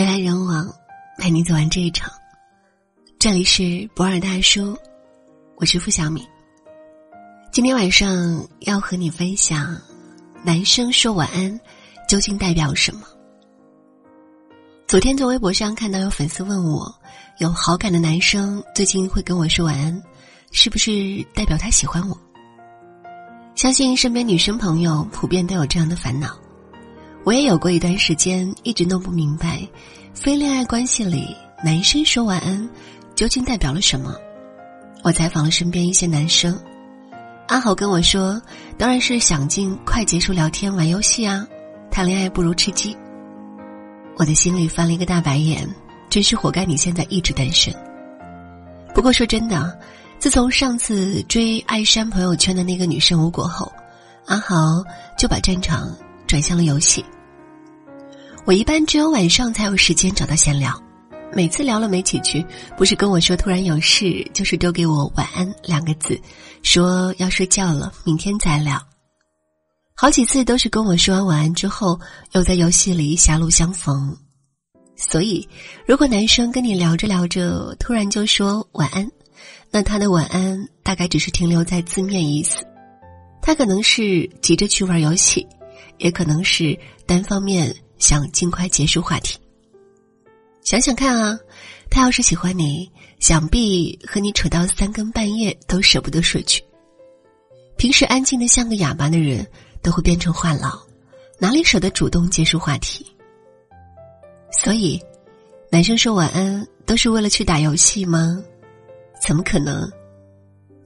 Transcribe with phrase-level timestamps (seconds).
[0.00, 0.66] 人来人往，
[1.18, 2.10] 陪你走完这一场。
[3.18, 4.74] 这里是博尔大叔，
[5.56, 6.26] 我是付小米。
[7.52, 9.76] 今天晚上要和你分享，
[10.42, 11.60] 男生说晚安
[12.08, 13.02] 究竟代表什么？
[14.88, 16.90] 昨天在微博上看到有粉丝问我，
[17.36, 20.02] 有好感的男生最近会跟我说晚安，
[20.50, 22.18] 是不是代表他喜欢我？
[23.54, 26.34] 相信身边女生朋友普遍都有这样的烦恼。
[27.22, 29.60] 我也有过一段时间一直弄不明白，
[30.14, 32.68] 非恋爱关系里男生说晚安
[33.14, 34.14] 究竟代表了什么。
[35.02, 36.58] 我采访了身边一些男生，
[37.48, 38.40] 阿豪跟我说，
[38.76, 41.46] 当然是想尽快结束聊天玩游戏啊，
[41.90, 42.94] 谈恋爱不如吃鸡。
[44.16, 45.66] 我的心里翻了一个大白眼，
[46.10, 47.72] 真是活该你现在一直单身。
[48.94, 49.78] 不过说真的，
[50.18, 53.72] 自从上次追爱删朋友圈的那个女生无果后，
[54.26, 54.84] 阿豪
[55.16, 55.88] 就把战场。
[56.26, 57.04] 转向了游戏。
[58.50, 60.76] 我一般只有晚上才有时间找他闲聊，
[61.32, 62.44] 每次聊了没几句，
[62.76, 66.20] 不是跟我说突然有事，就是丢给我晚安两个字，
[66.64, 68.84] 说要睡觉了，明天再聊。
[69.94, 71.96] 好几次都是跟我说完晚安之后，
[72.32, 74.18] 又在游戏里狭路相逢。
[74.96, 75.48] 所以，
[75.86, 79.08] 如果男生跟你聊着聊着，突然就说晚安，
[79.70, 82.66] 那他的晚安大概只是停留在字面意思，
[83.40, 85.46] 他可能是急着去玩游戏。
[85.98, 89.38] 也可能是单方面想尽快结束话题。
[90.62, 91.38] 想想看啊，
[91.88, 96.62] 他要是喜欢你，想必和你扯到三更半夜都舍不得睡去。
[97.76, 99.46] 平时安静的像个哑巴的人，
[99.82, 100.78] 都会变成话痨，
[101.38, 103.06] 哪里舍得主动结束话题？
[104.50, 105.00] 所以，
[105.70, 108.42] 男生说晚安都是为了去打游戏吗？
[109.22, 109.90] 怎么可能？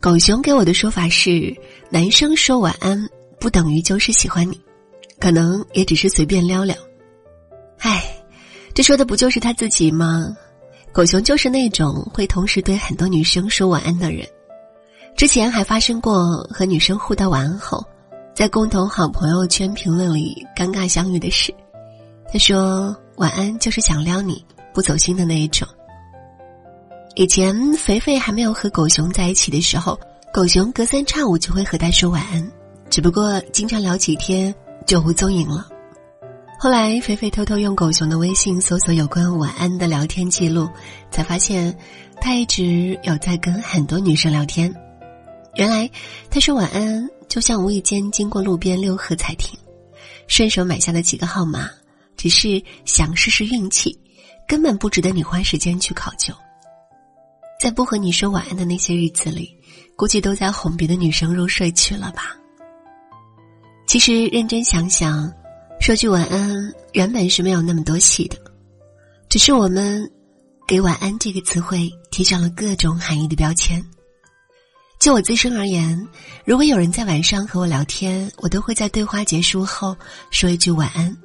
[0.00, 1.56] 狗熊给我的说法是，
[1.90, 3.08] 男生说晚安
[3.40, 4.60] 不等于就是喜欢你。
[5.18, 6.76] 可能也只是随便聊聊，
[7.78, 8.04] 唉，
[8.74, 10.34] 这说的不就是他自己吗？
[10.92, 14.26] 狗熊就是那种会同时对很多女生说晚安的人。
[15.16, 17.84] 之前还发生过和女生互道晚安后，
[18.34, 21.54] 在共同好朋友圈评论里尴尬相遇的事。
[22.32, 24.44] 他说晚安就是想撩你
[24.74, 25.66] 不走心的那一种。
[27.14, 29.98] 以前肥肥还没有和狗熊在一起的时候，
[30.32, 32.50] 狗熊隔三差五就会和他说晚安，
[32.90, 34.54] 只不过经常聊几天。
[34.86, 35.66] 就无踪影了。
[36.58, 40.66] 后来，肥肥偷偷用狗熊的微信搜索有关晚安的聊天记录，
[41.10, 41.76] 才发现
[42.18, 44.74] 他一直有在跟很多女生聊天。
[45.56, 45.88] 原来，
[46.30, 49.58] 他说晚安就像无意间经过路边六合彩亭，
[50.28, 51.68] 顺手买下了几个号码，
[52.16, 53.96] 只是想试试运气，
[54.48, 56.32] 根本不值得你花时间去考究。
[57.60, 59.54] 在不和你说晚安的那些日子里，
[59.94, 62.34] 估计都在哄别的女生入睡去了吧。
[63.86, 65.30] 其实认真想想，
[65.80, 68.36] 说句晚安原本是没有那么多戏的，
[69.28, 70.10] 只是我们
[70.66, 73.84] 给“晚安”这个词汇贴上了各种含义的标签。
[74.98, 76.08] 就我自身而言，
[76.44, 79.96] 如果有人在晚上和我聊天，我都会在对话结束后
[80.30, 81.16] 说一句晚安，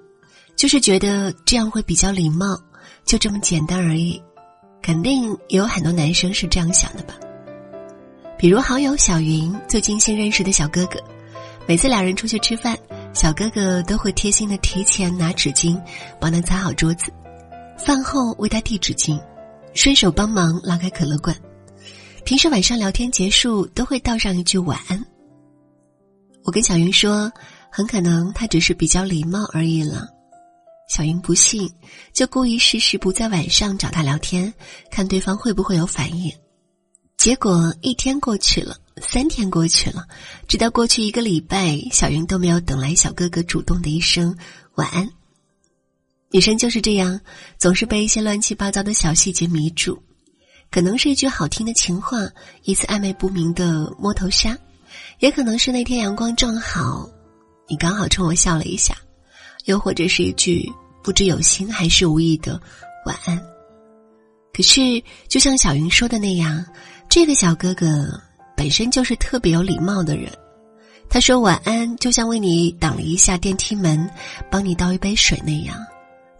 [0.55, 2.61] 就是觉得这样会比较礼貌，
[3.03, 4.21] 就这么简单而已。
[4.83, 7.15] 肯定也有很多男生是这样想的吧？
[8.37, 10.99] 比如好友小云最近新认识的小哥哥。
[11.67, 12.77] 每次两人出去吃饭，
[13.13, 15.79] 小哥哥都会贴心的提前拿纸巾
[16.19, 17.11] 帮他擦好桌子，
[17.77, 19.21] 饭后为他递纸巾，
[19.73, 21.35] 顺手帮忙拉开可乐罐。
[22.23, 25.05] 平时晚上聊天结束都会道上一句晚安。
[26.43, 27.31] 我跟小云说，
[27.69, 30.07] 很可能他只是比较礼貌而已了。
[30.87, 31.69] 小云不信，
[32.13, 34.51] 就故意试试不在晚上找他聊天，
[34.89, 36.31] 看对方会不会有反应。
[37.17, 40.07] 结果一天过去了，三天过去了，
[40.47, 44.35] 直到过去一个礼拜，小云都没有等来小哥哥主动的一声
[44.75, 45.09] 晚安。
[46.29, 47.19] 女生就是这样，
[47.57, 50.01] 总是被一些乱七八糟的小细节迷住，
[50.69, 52.19] 可能是一句好听的情话，
[52.63, 54.57] 一次暧昧不明的摸头杀，
[55.19, 57.09] 也可能是那天阳光正好，
[57.67, 58.95] 你刚好冲我笑了一下，
[59.65, 60.71] 又或者是一句
[61.03, 62.61] 不知有心还是无意的
[63.05, 63.37] 晚安。
[64.53, 66.65] 可是，就像小云说的那样。
[67.09, 68.21] 这个小哥哥
[68.61, 70.31] 本身就是特别有礼貌的人，
[71.09, 74.07] 他说晚安就像为你挡了一下电梯门，
[74.51, 75.75] 帮你倒一杯水那样，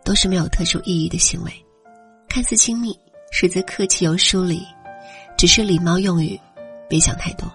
[0.06, 1.52] 都是没有特殊意义的行为，
[2.30, 2.96] 看似亲密，
[3.32, 4.62] 实则客气又疏离，
[5.36, 6.40] 只是礼貌用语，
[6.88, 7.52] 别想太多。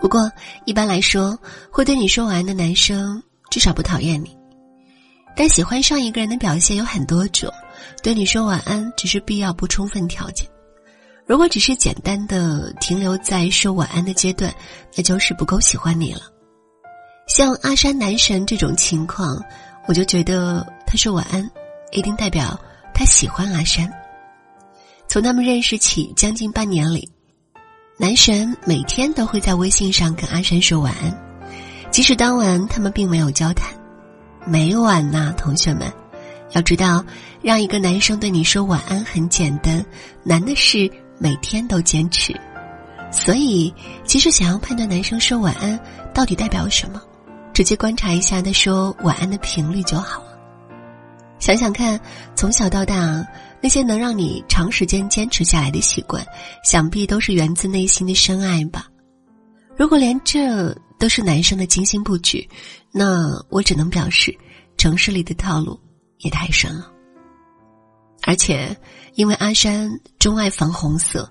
[0.00, 0.32] 不过
[0.64, 1.38] 一般来说，
[1.70, 4.34] 会对你说晚安的男生至少不讨厌你，
[5.36, 7.52] 但喜欢上一个人的表现有很多种，
[8.02, 10.48] 对你说晚安只是必要不充分条件。
[11.30, 14.52] 如果只是简单的停留在说晚安的阶段，
[14.96, 16.22] 那就是不够喜欢你了。
[17.28, 19.40] 像阿山男神这种情况，
[19.86, 21.48] 我就觉得他说晚安，
[21.92, 22.60] 一定代表
[22.92, 23.88] 他喜欢阿山。
[25.06, 27.08] 从他们认识起，将近半年里，
[27.96, 31.16] 男神每天都会在微信上跟阿山说晚安，
[31.92, 33.72] 即使当晚他们并没有交谈。
[34.44, 35.92] 每晚呐，同学们，
[36.54, 37.04] 要知道，
[37.40, 39.86] 让一个男生对你说晚安很简单，
[40.24, 40.90] 难的是
[41.20, 42.34] 每天都坚持。
[43.12, 43.72] 所以，
[44.04, 45.78] 其实想要判断男生说晚安
[46.14, 47.00] 到底代表什么，
[47.52, 50.30] 直接观察一下他说晚安的频率就好了。
[51.38, 52.00] 想想看，
[52.34, 53.26] 从小到大，
[53.60, 56.24] 那些能让你长时间坚持下来的习惯，
[56.64, 58.86] 想必都是源自内心的深爱吧。
[59.76, 62.46] 如果连这都是男生的精心布局，
[62.92, 64.36] 那我只能表示，
[64.76, 65.80] 城市里的套路
[66.18, 66.92] 也太深了。
[68.22, 68.76] 而且，
[69.14, 71.30] 因为阿山钟爱粉红色，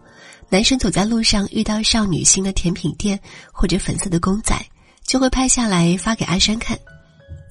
[0.50, 3.20] 男生走在路上遇到少女心的甜品店
[3.52, 4.56] 或者粉色的公仔，
[5.06, 6.78] 就会拍下来发给阿山看。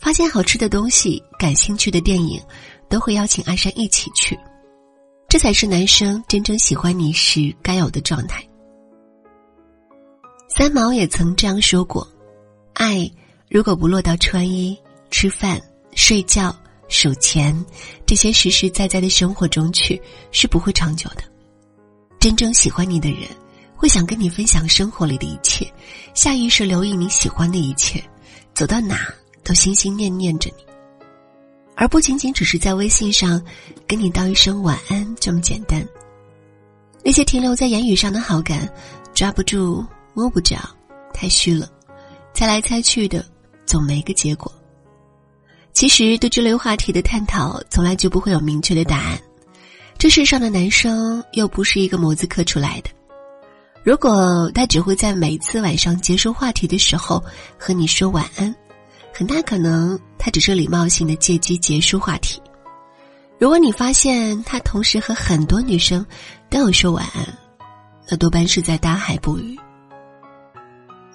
[0.00, 2.40] 发现好吃的东西、感兴趣的电影，
[2.88, 4.38] 都会邀请阿山一起去。
[5.28, 8.42] 这才是男生真正喜欢你时该有的状态。
[10.48, 12.06] 三毛也曾这样说过
[12.74, 13.10] ：“爱
[13.50, 14.78] 如果不落到穿衣、
[15.10, 15.60] 吃饭、
[15.94, 16.54] 睡觉、
[16.88, 17.54] 数钱
[18.06, 20.00] 这些实实在在的生活中去，
[20.32, 21.22] 是不会长久的。
[22.18, 23.28] 真正喜欢你的人，
[23.76, 25.70] 会想跟你分享生活里的一切，
[26.14, 28.02] 下意识留意你喜欢的一切，
[28.54, 29.12] 走到哪
[29.44, 30.64] 都心心念念着你，
[31.76, 33.40] 而不仅仅只是在微信上
[33.86, 35.86] 跟你道一声晚安这么简单。
[37.04, 38.68] 那些停留在言语上的好感，
[39.14, 40.56] 抓不住。”摸不着，
[41.14, 41.70] 太虚了，
[42.34, 43.24] 猜来猜去的，
[43.64, 44.52] 总没个结果。
[45.78, 49.16] 其实对这类话题的探讨，从来就不会有明确的答案。
[49.96, 52.90] 这世上的男生又不是一个模子刻出来的。
[53.84, 57.22] 如果他只会在每次晚上结束话题的时候
[57.56, 58.52] 和你说晚安，
[59.14, 62.42] 很大可能他只是礼貌性的借机结束话题。
[63.38, 66.04] 如果你发现他同时和很多女生
[66.50, 67.24] 都有说晚安，
[68.10, 69.56] 那多半是在大海捕鱼。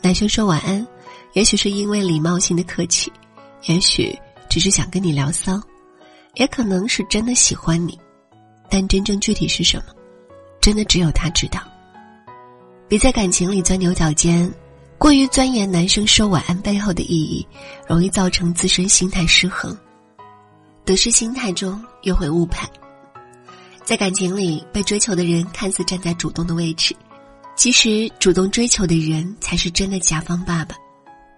[0.01, 0.88] 男生说晚安，
[1.33, 3.12] 也许是因为礼貌性的客气，
[3.65, 4.18] 也许
[4.53, 5.59] 只是想跟你聊骚，
[6.35, 8.00] 也可能是真的喜欢你，
[8.69, 9.85] 但真正具体是什么，
[10.61, 11.59] 真的只有他知道。
[12.88, 14.47] 别在感情里钻牛角尖，
[15.00, 17.47] 过于钻研男生说晚安背后的意义，
[17.88, 19.75] 容易造成自身心态失衡，
[20.85, 22.69] 得失心态中又会误判。
[23.83, 26.95] 在感情里，被追求的人看似站在主动的位置。
[27.55, 30.75] 其实，主动追求的人才是真的甲方爸爸。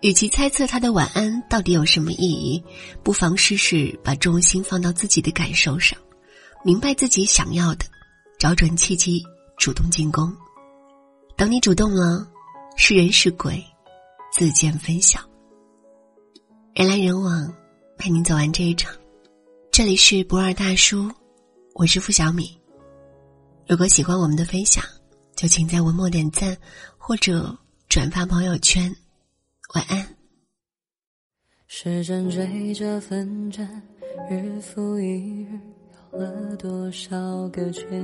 [0.05, 2.63] 与其猜测他的晚安到底有什么意义，
[3.01, 5.97] 不妨试试把重心放到自己的感受上，
[6.63, 7.87] 明白自己想要的，
[8.37, 9.23] 找准契机，
[9.57, 10.31] 主动进攻。
[11.35, 12.23] 等你主动了，
[12.77, 13.65] 是人是鬼，
[14.31, 15.19] 自见分晓。
[16.75, 17.51] 人来人往，
[17.97, 18.93] 陪你走完这一场。
[19.71, 21.11] 这里是博尔大叔，
[21.73, 22.55] 我是付小米。
[23.67, 24.83] 如果喜欢我们的分享。
[25.35, 26.55] 就请在文末点赞，
[26.97, 27.57] 或者
[27.89, 28.95] 转发朋友圈。
[29.75, 30.07] 晚安。
[31.67, 33.67] 时针追着分针，
[34.29, 35.59] 日复一日，
[36.13, 37.17] 绕了多少
[37.49, 38.01] 个圈？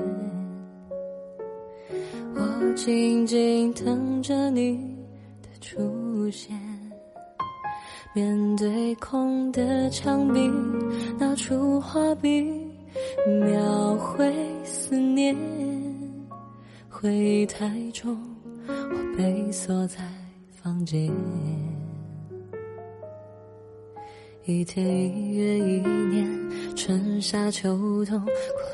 [2.36, 4.98] 我静静等着你
[5.42, 6.60] 的出现，
[8.14, 10.52] 面对空的墙壁，
[11.18, 12.52] 拿出画笔，
[13.46, 14.30] 描绘
[14.66, 15.34] 思念。
[16.90, 18.18] 回忆太重，
[18.68, 20.04] 我被锁在
[20.64, 21.12] 房间。
[24.46, 28.24] 一天一月一年，春夏秋冬，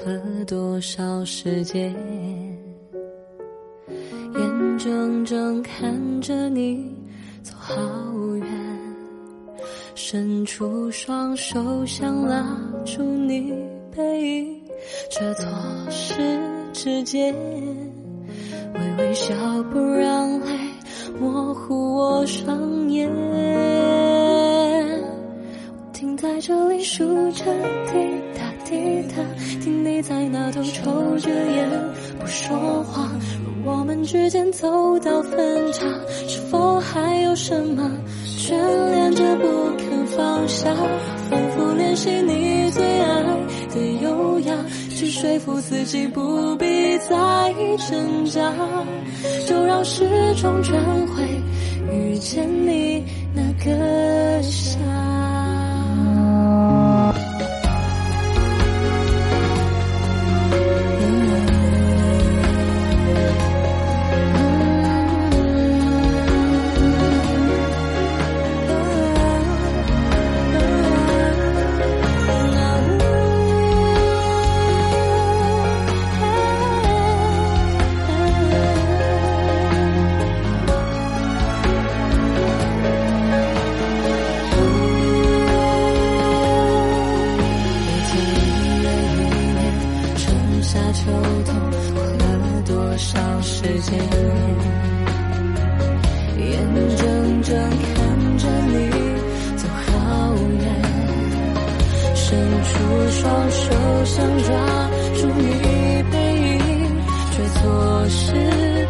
[0.03, 1.95] 过了多少时间？
[4.35, 6.93] 眼睁睁看着你
[7.41, 7.75] 走好
[8.35, 8.47] 远，
[9.95, 13.53] 伸出双手想拉住你
[13.95, 14.61] 背影，
[15.09, 15.47] 却错
[15.89, 16.13] 失
[16.73, 17.33] 指尖。
[18.73, 19.33] 微微笑，
[19.71, 20.66] 不让泪
[21.19, 23.09] 模糊我双眼。
[25.71, 27.97] 我停在这里数着滴
[28.35, 29.15] 答滴答，
[29.61, 31.69] 听你在那头抽着烟，
[32.19, 33.09] 不说话。
[33.63, 35.85] 若我们之间走到分岔，
[36.27, 37.91] 是否还有什么
[38.39, 38.51] 眷
[38.91, 39.47] 恋着不
[39.77, 40.73] 肯放下？
[41.29, 43.23] 反复练习你最爱
[43.73, 44.53] 的优雅。
[45.09, 46.65] 说服自己不必
[46.99, 47.53] 再
[47.89, 48.53] 挣扎，
[49.47, 50.03] 就让时
[50.35, 51.23] 钟转回
[51.91, 54.96] 遇见你那个夏。
[90.79, 91.01] 那秋
[91.45, 91.49] 痛
[91.95, 93.97] 过了多少时间？
[96.37, 96.45] 眼
[96.95, 97.49] 睁睁
[97.95, 98.75] 看着你
[99.57, 99.91] 走好
[100.61, 100.63] 远，
[102.13, 102.25] 伸
[102.63, 102.69] 出
[103.09, 103.65] 双手
[104.05, 104.49] 想抓
[105.15, 105.49] 住你
[106.11, 106.15] 背
[106.45, 106.55] 影，
[107.31, 107.59] 却错
[108.07, 108.21] 失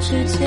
[0.01, 0.39] 指尖。